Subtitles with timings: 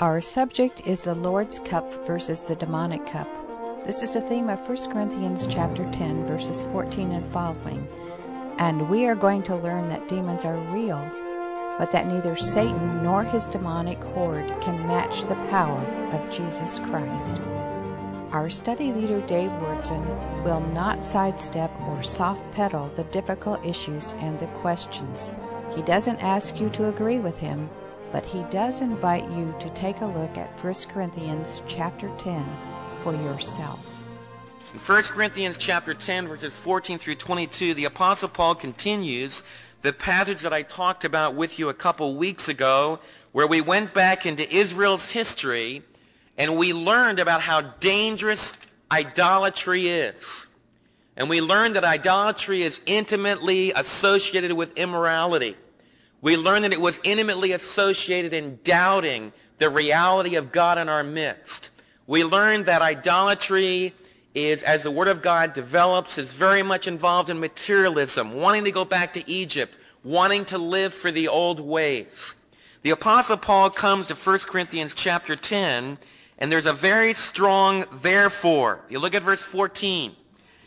[0.00, 3.28] Our subject is the Lord's Cup versus the demonic cup.
[3.86, 7.86] This is a theme of 1 Corinthians chapter 10 verses 14 and following.
[8.58, 10.98] And we are going to learn that demons are real,
[11.78, 17.40] but that neither Satan nor his demonic horde can match the power of Jesus Christ.
[18.32, 24.40] Our study leader Dave Wyrtzen will not sidestep or soft pedal the difficult issues and
[24.40, 25.32] the questions.
[25.76, 27.70] He doesn't ask you to agree with him,
[28.14, 32.46] but he does invite you to take a look at 1 Corinthians chapter 10
[33.02, 34.04] for yourself.
[34.72, 39.42] In 1 Corinthians chapter 10 verses 14 through 22, the apostle Paul continues
[39.82, 43.00] the passage that I talked about with you a couple weeks ago
[43.32, 45.82] where we went back into Israel's history
[46.38, 48.52] and we learned about how dangerous
[48.92, 50.46] idolatry is.
[51.16, 55.56] And we learned that idolatry is intimately associated with immorality
[56.24, 61.04] we learn that it was intimately associated in doubting the reality of God in our
[61.04, 61.68] midst.
[62.06, 63.92] We learn that idolatry
[64.34, 68.70] is, as the Word of God develops, is very much involved in materialism, wanting to
[68.70, 72.34] go back to Egypt, wanting to live for the old ways.
[72.80, 75.98] The Apostle Paul comes to 1 Corinthians chapter 10,
[76.38, 78.80] and there's a very strong therefore.
[78.86, 80.16] If you look at verse 14.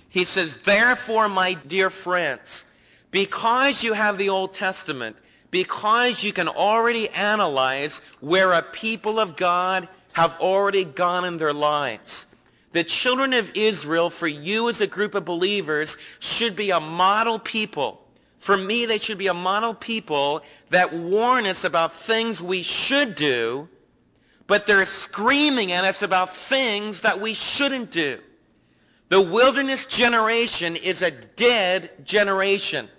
[0.08, 2.66] He says, Therefore, my dear friends,
[3.10, 5.18] because you have the Old Testament,
[5.52, 11.54] because you can already analyze where a people of God have already gone in their
[11.54, 12.26] lives.
[12.74, 17.40] The children of Israel, for you as a group of believers, should be a model
[17.40, 18.04] people.
[18.40, 23.16] For me, they should be a model people that warn us about things we should
[23.16, 23.68] do,
[24.48, 28.20] but they're screaming at us about things that we shouldn't do.
[29.10, 32.90] The wilderness generation is a dead generation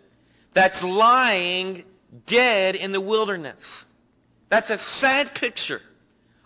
[0.54, 1.84] that's lying
[2.26, 3.84] dead in the wilderness.
[4.48, 5.82] That's a sad picture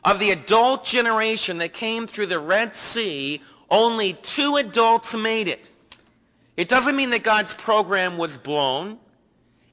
[0.04, 3.40] of the adult generation that came through the Red Sea.
[3.70, 5.70] Only two adults made it.
[6.56, 8.98] It doesn't mean that God's program was blown.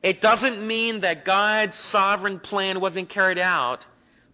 [0.01, 3.85] It doesn't mean that God's sovereign plan wasn't carried out.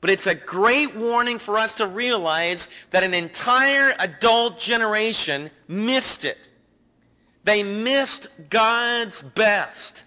[0.01, 6.25] But it's a great warning for us to realize that an entire adult generation missed
[6.25, 6.49] it.
[7.43, 10.04] They missed God's best.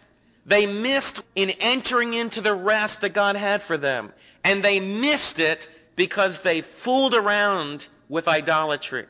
[0.48, 4.14] They missed in entering into the rest that God had for them.
[4.42, 9.04] And they missed it because they fooled around with idolatry.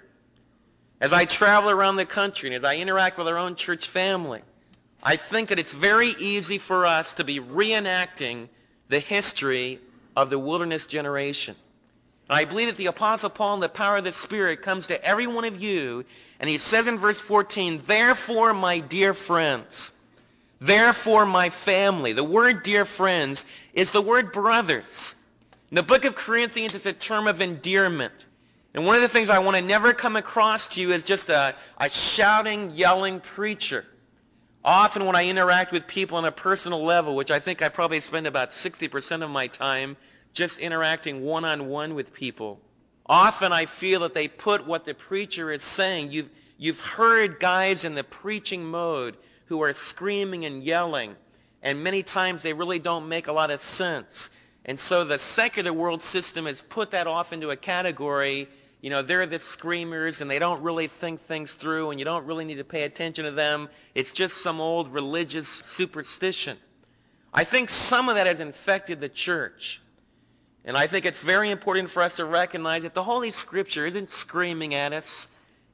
[1.01, 4.43] As I travel around the country and as I interact with our own church family,
[5.01, 8.49] I think that it's very easy for us to be reenacting
[8.89, 9.79] the history
[10.17, 11.55] of the wilderness generation.
[12.29, 15.05] And I believe that the Apostle Paul in the power of the Spirit comes to
[15.05, 16.05] every one of you,
[16.41, 19.93] and he says in verse 14, Therefore, my dear friends,
[20.61, 22.13] Therefore, my family.
[22.13, 25.15] The word dear friends is the word brothers.
[25.71, 28.27] In the book of Corinthians, it's a term of endearment.
[28.75, 31.31] And one of the things I want to never come across to you is just
[31.31, 33.85] a, a shouting, yelling preacher.
[34.65, 38.01] Often when I interact with people on a personal level, which I think I probably
[38.01, 39.97] spend about 60% of my time
[40.33, 42.61] just interacting one-on-one with people,
[43.07, 46.11] often I feel that they put what the preacher is saying.
[46.11, 49.17] You've, you've heard guys in the preaching mode
[49.49, 51.17] who are screaming and yelling,
[51.63, 54.31] and many times they really don't make a lot of sense.
[54.65, 58.49] And so the secular world system has put that off into a category,
[58.81, 62.27] you know, they're the screamers and they don't really think things through and you don't
[62.27, 63.69] really need to pay attention to them.
[63.95, 66.59] It's just some old religious superstition.
[67.33, 69.81] I think some of that has infected the church.
[70.65, 74.11] And I think it's very important for us to recognize that the Holy Scripture isn't
[74.11, 75.29] screaming at us.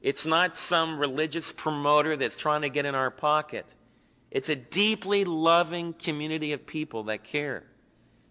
[0.05, 3.73] It's not some religious promoter that's trying to get in our pocket.
[4.29, 7.63] It's a deeply loving community of people that care.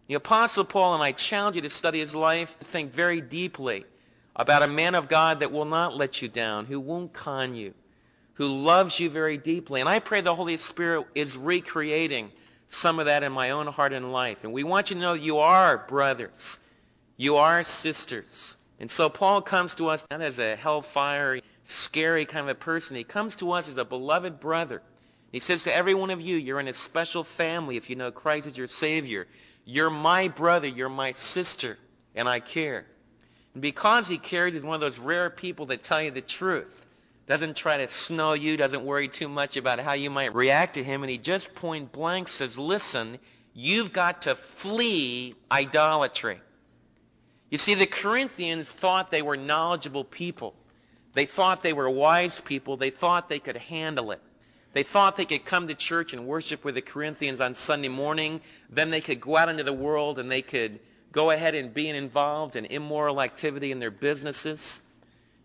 [0.06, 3.86] The Apostle Paul, and I challenge you to study his life, think very deeply
[4.36, 7.74] about a man of God that will not let you down, who won't con you,
[8.34, 9.80] who loves you very deeply.
[9.80, 12.30] And I pray the Holy Spirit is recreating
[12.68, 14.44] some of that in my own heart and life.
[14.44, 16.60] And we want you to know you are brothers.
[17.16, 18.56] You are sisters.
[18.80, 22.96] And so Paul comes to us not as a hellfire scary kind of a person.
[22.96, 24.82] He comes to us as a beloved brother.
[25.32, 28.10] He says to every one of you, you're in a special family if you know
[28.10, 29.26] Christ as your Savior.
[29.64, 31.78] You're my brother, you're my sister,
[32.14, 32.86] and I care.
[33.54, 36.86] And because he cares, he's one of those rare people that tell you the truth.
[37.26, 40.84] Doesn't try to snow you, doesn't worry too much about how you might react to
[40.84, 43.18] him, and he just point blank says, listen,
[43.54, 46.40] you've got to flee idolatry.
[47.54, 50.56] You see, the Corinthians thought they were knowledgeable people.
[51.12, 52.76] They thought they were wise people.
[52.76, 54.20] They thought they could handle it.
[54.72, 58.40] They thought they could come to church and worship with the Corinthians on Sunday morning.
[58.68, 60.80] Then they could go out into the world and they could
[61.12, 64.80] go ahead and be involved in immoral activity in their businesses.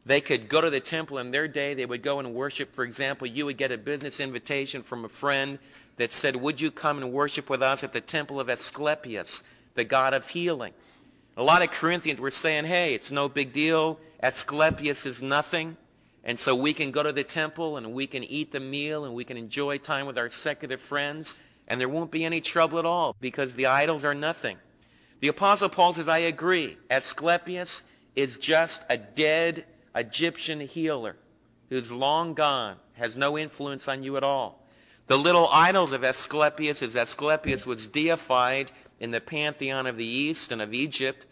[0.04, 1.76] They could go to the temple in their day.
[1.76, 2.74] They would go and worship.
[2.74, 5.60] For example, you would get a business invitation from a friend
[5.98, 9.44] that said, Would you come and worship with us at the temple of Asclepius,
[9.76, 10.74] the god of healing?
[11.40, 13.98] A lot of Corinthians were saying, Hey, it's no big deal.
[14.22, 15.78] Asclepius is nothing.
[16.26, 19.14] And so we can go to the temple and we can eat the meal and
[19.14, 21.36] we can enjoy time with our secular friends
[21.70, 24.58] and there won't be any trouble at all because the idols are nothing.
[25.22, 26.78] The Apostle Paul says, I agree.
[26.90, 27.84] Asclepius
[28.18, 29.64] is just a dead
[29.96, 31.16] Egyptian healer
[31.70, 34.68] who's long gone, has no influence on you at all.
[35.08, 40.52] The little idols of Asclepius, is Asclepius was deified in the pantheon of the East
[40.52, 41.26] and of Egypt,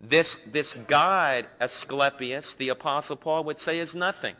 [0.00, 4.36] this, this god, Asclepius, the Apostle Paul would say is nothing.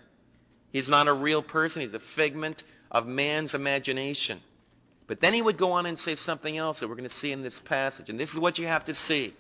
[0.72, 1.82] He's not a real person.
[1.82, 4.40] He's a figment of man's imagination.
[5.06, 7.32] But then he would go on and say something else that we're going to see
[7.32, 8.10] in this passage.
[8.10, 9.34] And this is what you have to see.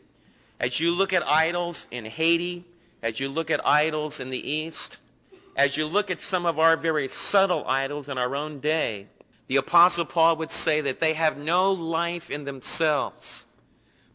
[0.58, 2.64] As you look at idols in Haiti,
[3.02, 4.98] as you look at idols in the East,
[5.56, 9.06] as you look at some of our very subtle idols in our own day,
[9.46, 13.44] the Apostle Paul would say that they have no life in themselves.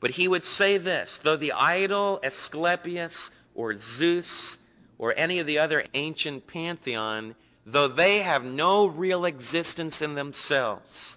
[0.03, 4.57] But he would say this, though the idol Asclepius or Zeus
[4.97, 7.35] or any of the other ancient pantheon,
[7.65, 11.15] though they have no real existence in themselves,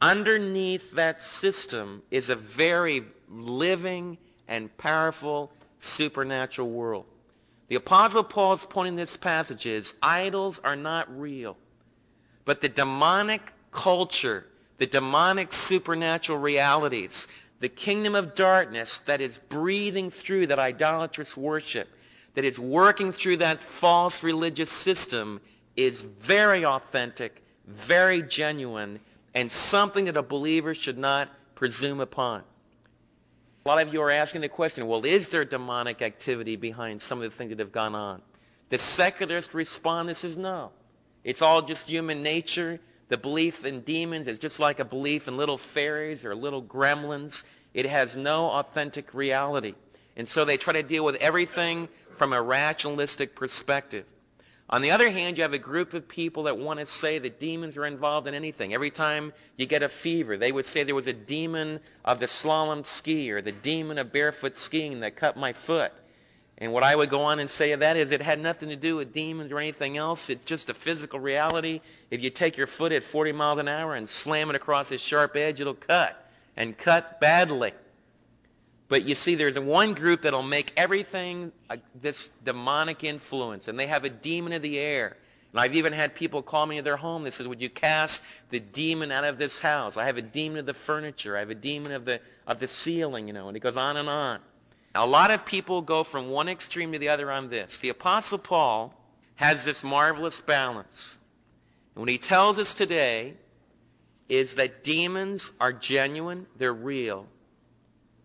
[0.00, 4.18] underneath that system is a very living
[4.48, 7.04] and powerful supernatural world.
[7.68, 11.56] The Apostle Paul's point in this passage is idols are not real,
[12.44, 14.46] but the demonic culture,
[14.78, 17.28] the demonic supernatural realities
[17.62, 21.88] the kingdom of darkness that is breathing through that idolatrous worship,
[22.34, 25.40] that is working through that false religious system,
[25.76, 28.98] is very authentic, very genuine,
[29.32, 32.42] and something that a believer should not presume upon.
[33.64, 37.22] A lot of you are asking the question, well, is there demonic activity behind some
[37.22, 38.22] of the things that have gone on?
[38.70, 40.72] The secularist response is no.
[41.22, 42.80] It's all just human nature.
[43.12, 47.42] The belief in demons is just like a belief in little fairies or little gremlins.
[47.74, 49.74] It has no authentic reality.
[50.16, 54.06] And so they try to deal with everything from a rationalistic perspective.
[54.70, 57.38] On the other hand, you have a group of people that want to say that
[57.38, 58.72] demons are involved in anything.
[58.72, 62.24] Every time you get a fever, they would say there was a demon of the
[62.24, 65.92] slalom ski or the demon of barefoot skiing that cut my foot.
[66.62, 68.76] And what I would go on and say of that is it had nothing to
[68.76, 70.30] do with demons or anything else.
[70.30, 71.80] It's just a physical reality.
[72.08, 74.96] If you take your foot at 40 miles an hour and slam it across a
[74.96, 77.72] sharp edge, it'll cut and cut badly.
[78.86, 83.88] But you see, there's one group that'll make everything uh, this demonic influence, and they
[83.88, 85.16] have a demon of the air.
[85.50, 87.24] And I've even had people call me to their home.
[87.24, 89.96] They said, Would you cast the demon out of this house?
[89.96, 91.36] I have a demon of the furniture.
[91.36, 93.96] I have a demon of the, of the ceiling, you know, and it goes on
[93.96, 94.38] and on.
[94.94, 97.78] A lot of people go from one extreme to the other on this.
[97.78, 98.94] The Apostle Paul
[99.36, 101.16] has this marvelous balance.
[101.94, 103.34] And what he tells us today
[104.28, 107.26] is that demons are genuine, they're real,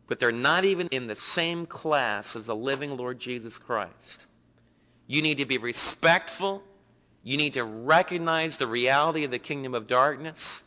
[0.07, 4.25] but they're not even in the same class as the living Lord Jesus Christ.
[5.07, 6.63] You need to be respectful.
[7.23, 10.63] You need to recognize the reality of the kingdom of darkness,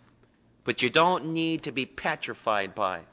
[0.65, 3.07] but you don't need to be petrified by it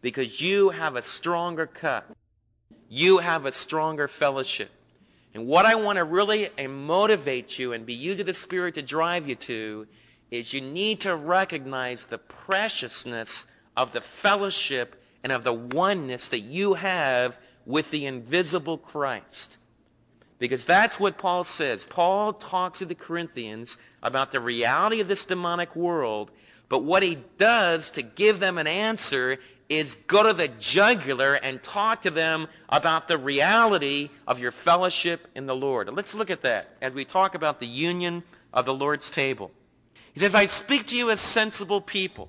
[0.00, 2.16] because you have a stronger cup.
[2.88, 4.70] You have a stronger fellowship.
[5.34, 8.74] And what I want to really uh, motivate you and be you to the Spirit
[8.74, 9.86] to drive you to
[10.30, 16.40] is you need to recognize the preciousness of the fellowship and of the oneness that
[16.40, 19.56] you have with the invisible Christ.
[20.38, 21.86] Because that's what Paul says.
[21.88, 26.30] Paul talks to the Corinthians about the reality of this demonic world,
[26.68, 29.38] but what he does to give them an answer
[29.70, 35.28] is go to the jugular and talk to them about the reality of your fellowship
[35.36, 35.88] in the Lord.
[35.94, 39.52] let's look at that as we talk about the union of the Lord's table.
[40.12, 42.28] He says, I speak to you as sensible people.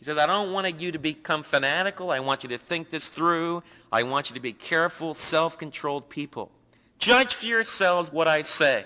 [0.00, 2.10] He says, I don't want you to become fanatical.
[2.10, 3.62] I want you to think this through.
[3.92, 6.50] I want you to be careful, self-controlled people.
[6.98, 8.84] Judge for yourselves what I say.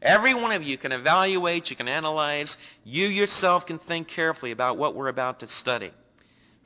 [0.00, 2.56] Every one of you can evaluate, you can analyze.
[2.84, 5.90] You yourself can think carefully about what we're about to study.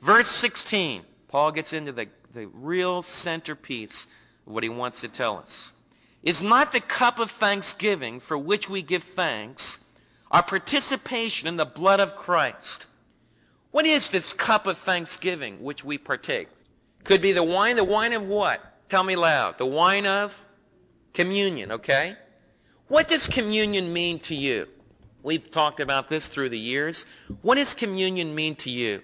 [0.01, 4.07] Verse 16, Paul gets into the, the real centerpiece
[4.47, 5.73] of what he wants to tell us.
[6.23, 9.79] Is not the cup of thanksgiving for which we give thanks
[10.31, 12.87] our participation in the blood of Christ?
[13.71, 16.47] What is this cup of thanksgiving which we partake?
[17.03, 17.75] Could be the wine.
[17.75, 18.61] The wine of what?
[18.89, 19.57] Tell me loud.
[19.57, 20.45] The wine of
[21.13, 22.15] communion, okay?
[22.87, 24.67] What does communion mean to you?
[25.21, 27.05] We've talked about this through the years.
[27.41, 29.03] What does communion mean to you?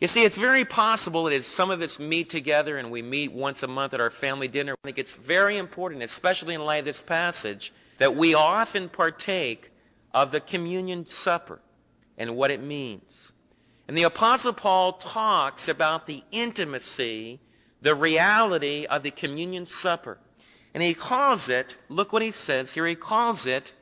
[0.00, 3.62] You see, it's very possible that some of us meet together and we meet once
[3.62, 6.84] a month at our family dinner, I think it's very important, especially in light of
[6.86, 9.70] this passage, that we often partake
[10.14, 11.60] of the communion supper
[12.16, 13.32] and what it means.
[13.88, 17.40] And the Apostle Paul talks about the intimacy,
[17.82, 20.16] the reality of the communion supper.
[20.72, 23.72] And he calls it, look what he says here, he calls it,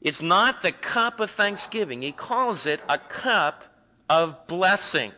[0.00, 2.02] it's not the cup of thanksgiving.
[2.02, 3.64] He calls it a cup
[4.08, 5.12] of blessing,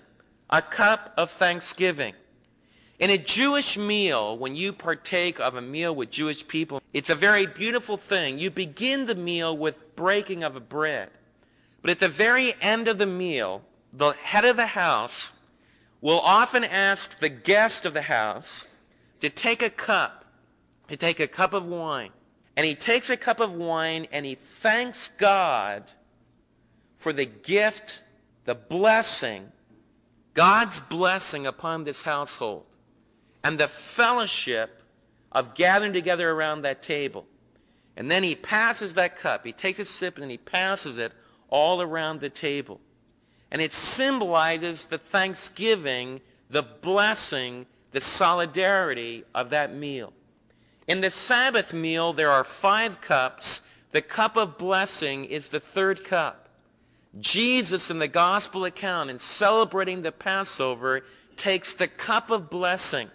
[0.50, 2.14] a cup of thanksgiving.
[2.98, 7.14] In a Jewish meal, when you partake of a meal with Jewish people, it's a
[7.14, 8.38] very beautiful thing.
[8.38, 11.10] You begin the meal with breaking of a bread.
[11.82, 13.62] But at the very end of the meal,
[13.92, 15.32] the head of the house
[16.00, 18.66] will often ask the guest of the house
[19.20, 20.24] to take a cup,
[20.88, 22.10] to take a cup of wine.
[22.56, 25.90] And he takes a cup of wine and he thanks God
[26.96, 28.02] for the gift,
[28.46, 29.52] the blessing,
[30.32, 32.64] God's blessing upon this household
[33.44, 34.82] and the fellowship
[35.32, 37.26] of gathering together around that table.
[37.96, 39.44] And then he passes that cup.
[39.44, 41.12] He takes a sip and he passes it
[41.48, 42.80] all around the table.
[43.50, 50.12] And it symbolizes the thanksgiving, the blessing, the solidarity of that meal.
[50.86, 53.62] In the Sabbath meal, there are five cups.
[53.92, 56.45] The cup of blessing is the third cup.
[57.20, 61.04] Jesus, in the gospel account, in celebrating the Passover,
[61.36, 63.10] takes the cup of blessing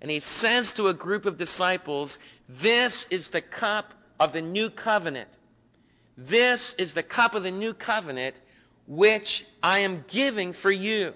[0.00, 4.70] and he says to a group of disciples, This is the cup of the new
[4.70, 5.38] covenant.
[6.16, 8.40] This is the cup of the new covenant
[8.86, 11.14] which I am giving for you.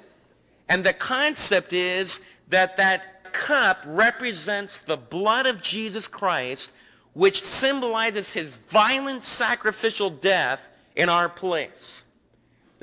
[0.68, 6.70] And the concept is that that cup represents the blood of Jesus Christ,
[7.14, 10.60] which symbolizes his violent sacrificial death
[10.94, 12.04] in our place.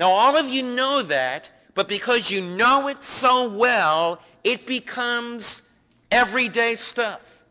[0.00, 5.62] Now, all of you know that, but because you know it so well, it becomes
[6.10, 7.44] everyday stuff.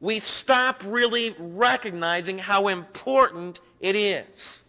[0.00, 4.62] We stop really recognizing how important it is.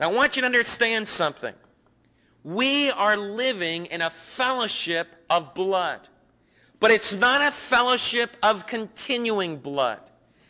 [0.00, 1.54] Now, I want you to understand something.
[2.42, 6.08] We are living in a fellowship of blood.
[6.80, 10.00] But it's not a fellowship of continuing blood.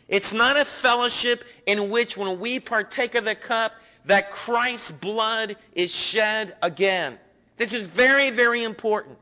[0.07, 3.73] It's not a fellowship in which when we partake of the cup,
[4.07, 7.19] that Christ's blood is shed again.
[7.57, 9.17] This is very, very important.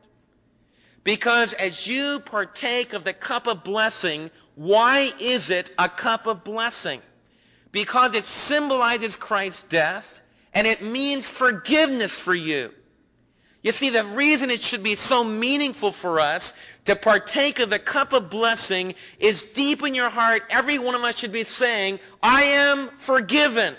[1.03, 6.43] Because as you partake of the cup of blessing, why is it a cup of
[6.43, 7.01] blessing?
[7.71, 10.19] Because it symbolizes Christ's death
[10.53, 12.71] and it means forgiveness for you.
[13.61, 16.53] You see, the reason it should be so meaningful for us
[16.85, 21.03] to partake of the cup of blessing is deep in your heart, every one of
[21.03, 23.75] us should be saying, I am forgiven.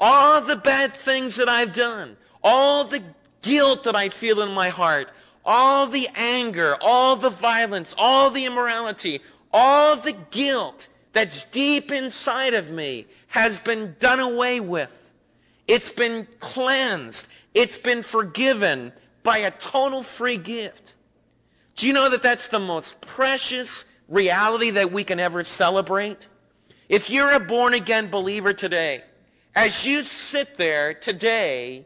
[0.00, 3.02] All the bad things that I've done, all the
[3.42, 5.10] guilt that I feel in my heart,
[5.44, 9.20] all the anger, all the violence, all the immorality,
[9.52, 14.90] all the guilt that's deep inside of me has been done away with.
[15.66, 17.28] It's been cleansed.
[17.54, 20.94] It's been forgiven by a total free gift.
[21.76, 26.28] Do you know that that's the most precious reality that we can ever celebrate?
[26.88, 29.02] If you're a born again believer today,
[29.58, 31.84] as you sit there today,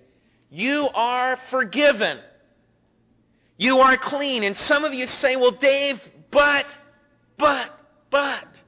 [0.51, 2.19] you are forgiven.
[3.57, 4.45] You are clean.
[4.45, 6.77] And some of you say, well, Dave, but,
[7.39, 8.61] but, but.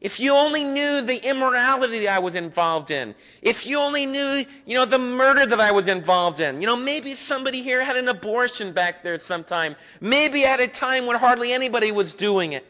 [0.00, 3.16] If you only knew the immorality I was involved in.
[3.42, 6.60] If you only knew, you know, the murder that I was involved in.
[6.60, 9.74] You know, maybe somebody here had an abortion back there sometime.
[10.00, 12.64] Maybe at a time when hardly anybody was doing it.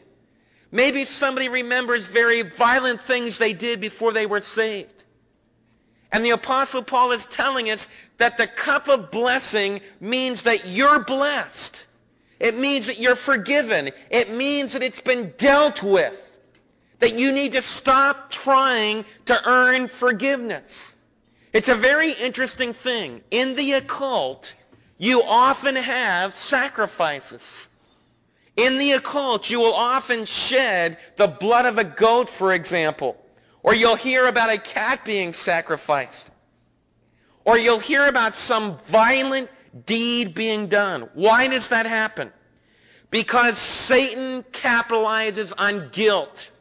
[0.71, 4.98] Maybe somebody remembers very violent things they did before they were saved.
[6.11, 7.87] And the apostle Paul is telling us
[8.17, 11.85] that the cup of blessing means that you're blessed.
[12.39, 13.91] It means that you're forgiven.
[14.09, 16.25] It means that it's been dealt with.
[16.99, 20.95] That you need to stop trying to earn forgiveness.
[21.53, 23.21] It's a very interesting thing.
[23.31, 24.55] In the occult,
[24.97, 27.67] you often have sacrifices.
[28.55, 33.15] In the occult, you will often shed the blood of a goat, for example.
[33.63, 36.29] Or you'll hear about a cat being sacrificed.
[37.45, 39.49] Or you'll hear about some violent
[39.85, 41.09] deed being done.
[41.13, 42.31] Why does that happen?
[43.11, 46.51] Because Satan capitalizes on guilt.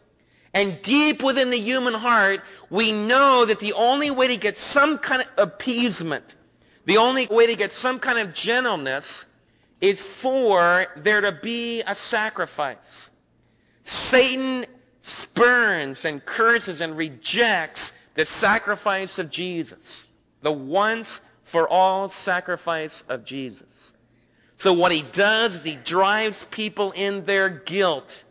[0.54, 2.40] And deep within the human heart,
[2.70, 6.34] we know that the only way to get some kind of appeasement,
[6.86, 9.26] the only way to get some kind of gentleness,
[9.80, 13.10] is for there to be a sacrifice.
[13.82, 14.66] Satan
[15.00, 20.06] spurns and curses and rejects the sacrifice of Jesus,
[20.40, 23.92] the once for all sacrifice of Jesus.
[24.56, 28.24] So what he does is he drives people in their guilt.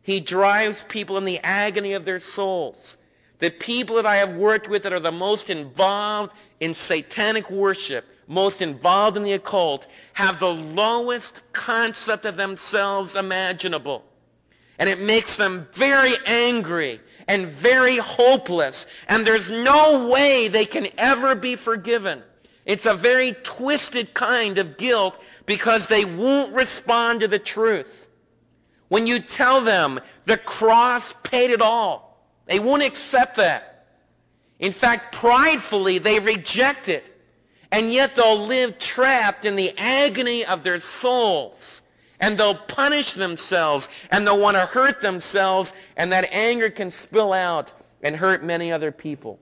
[0.00, 2.96] He drives people in the agony of their souls.
[3.38, 8.04] The people that I have worked with that are the most involved in satanic worship,
[8.28, 14.04] most involved in the occult, have the lowest concept of themselves imaginable.
[14.82, 18.88] And it makes them very angry and very hopeless.
[19.06, 22.20] And there's no way they can ever be forgiven.
[22.66, 28.08] It's a very twisted kind of guilt because they won't respond to the truth.
[28.88, 33.86] When you tell them the cross paid it all, they won't accept that.
[34.58, 37.22] In fact, pridefully, they reject it.
[37.70, 41.81] And yet they'll live trapped in the agony of their souls.
[42.22, 43.90] And they'll punish themselves.
[44.10, 45.74] And they'll want to hurt themselves.
[45.96, 49.38] And that anger can spill out and hurt many other people.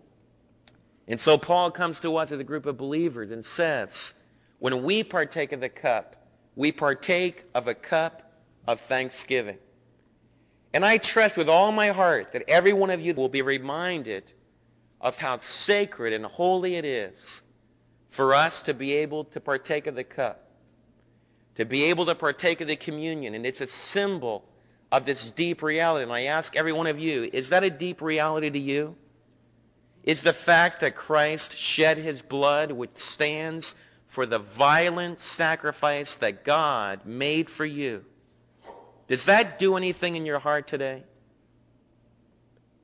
[1.06, 4.14] And so Paul comes to us as a group of believers and says,
[4.58, 6.16] when we partake of the cup,
[6.56, 8.32] we partake of a cup
[8.66, 9.58] of thanksgiving.
[10.72, 14.32] And I trust with all my heart that every one of you will be reminded
[15.00, 17.42] of how sacred and holy it is
[18.08, 20.49] for us to be able to partake of the cup,
[21.54, 23.34] to be able to partake of the communion.
[23.34, 24.44] And it's a symbol
[24.90, 26.02] of this deep reality.
[26.02, 28.96] And I ask every one of you, is that a deep reality to you?
[30.02, 33.74] Is the fact that Christ shed his blood, which stands
[34.10, 38.04] for the violent sacrifice that God made for you.
[39.06, 41.04] Does that do anything in your heart today?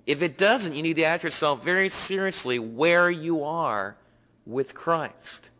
[0.06, 3.96] If it doesn't, you need to ask yourself very seriously where you are
[4.46, 5.50] with Christ.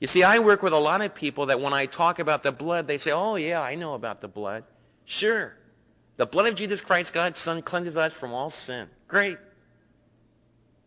[0.00, 2.52] You see, I work with a lot of people that when I talk about the
[2.52, 4.64] blood, they say, oh, yeah, I know about the blood.
[5.04, 5.56] Sure.
[6.16, 8.88] The blood of Jesus Christ, God's Son, cleanses us from all sin.
[9.08, 9.38] Great.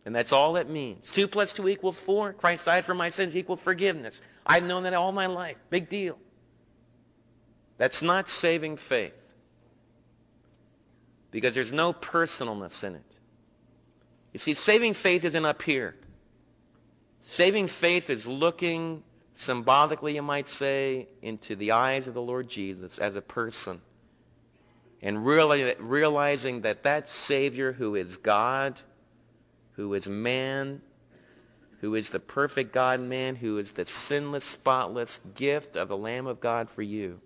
[0.04, 1.10] And that's all it means.
[1.10, 2.32] Two plus two equals four.
[2.32, 4.20] Christ died for my sins equals forgiveness.
[4.46, 5.56] I've known that all my life.
[5.70, 6.18] Big deal.
[7.78, 9.32] That's not saving faith.
[11.30, 13.16] Because there's no personalness in it.
[14.32, 15.96] You see, saving faith isn't up here.
[17.40, 22.98] Saving faith is looking symbolically, you might say, into the eyes of the Lord Jesus
[22.98, 23.80] as a person
[25.00, 28.82] and really realizing that that Savior who is God
[29.72, 30.82] who is man,
[31.80, 36.26] who is the perfect God man, who is the sinless, spotless gift of the Lamb
[36.26, 37.22] of God for you.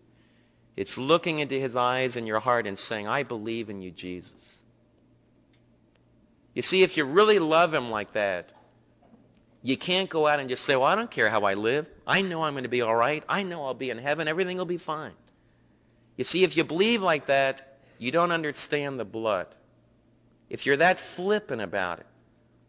[0.77, 4.61] It's looking into his eyes and your heart and saying, I believe in you, Jesus.
[6.55, 8.53] You see, if you really love him like that,
[9.67, 11.89] you can't go out and just say, well, I don't care how I live.
[12.07, 13.25] I know I'm going to be all right.
[13.27, 14.29] I know I'll be in heaven.
[14.29, 15.15] Everything will be fine.
[16.19, 19.47] You see, if you believe like that, you don't understand the blood.
[20.51, 22.07] If you're that flippant about it,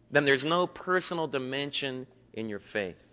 [0.09, 3.03] then there's no personal dimension in your faith.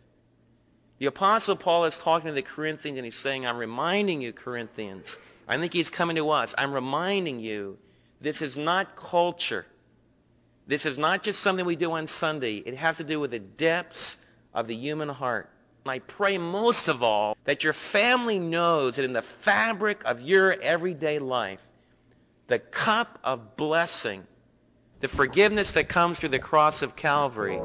[0.99, 5.19] The Apostle Paul is talking to the Corinthians and he's saying, I'm reminding you, Corinthians.
[5.49, 6.55] I think he's coming to us.
[6.57, 7.79] I'm reminding you,
[8.21, 9.67] this is not culture.
[10.67, 12.57] This is not just something we do on Sunday.
[12.59, 14.19] It has to do with the depths
[14.55, 15.51] of the human heart.
[15.85, 20.21] And I pray most of all that your family knows that in the fabric of
[20.21, 21.69] your everyday life,
[22.47, 24.27] the cup of blessing
[25.03, 27.61] the forgiveness that comes through the cross of Calvary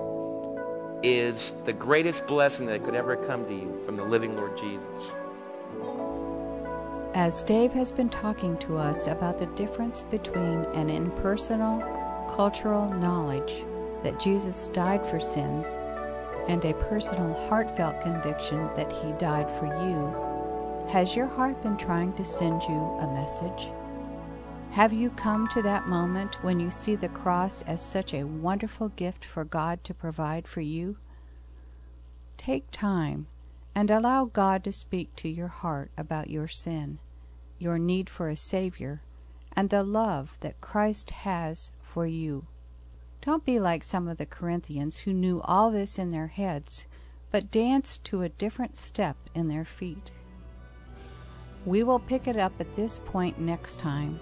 [1.03, 5.15] is the greatest blessing that could ever come to you from the living Lord Jesus.
[7.13, 11.83] As Dave has been talking to us about the difference between an impersonal,
[12.33, 13.63] cultural knowledge
[14.03, 15.77] that Jesus died for sins
[16.47, 22.13] and a personal, heartfelt conviction that he died for you, has your heart been trying
[22.13, 23.69] to send you a message?
[24.71, 28.89] Have you come to that moment when you see the cross as such a wonderful
[28.89, 30.97] gift for God to provide for you?
[32.37, 33.27] Take time
[33.75, 36.99] and allow God to speak to your heart about your sin,
[37.59, 39.01] your need for a Savior,
[39.55, 42.45] and the love that Christ has for you.
[43.21, 46.85] Don't be like some of the Corinthians who knew all this in their heads,
[47.31, 50.11] but danced to a different step in their feet.
[51.65, 54.19] We will pick it up at this point next time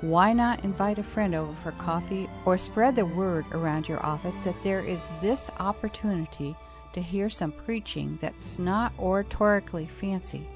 [0.00, 4.44] why not invite a friend over for coffee or spread the word around your office
[4.44, 6.56] that there is this opportunity
[6.94, 10.48] to hear some preaching that's not oratorically fancy,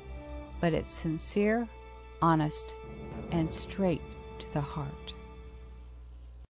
[0.59, 1.69] but it's sincere,
[2.23, 2.77] honest,
[3.31, 4.01] and straight
[4.39, 5.13] to the heart.